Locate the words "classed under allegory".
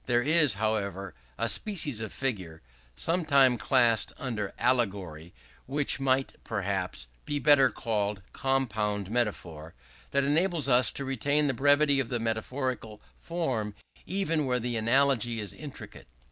3.61-5.31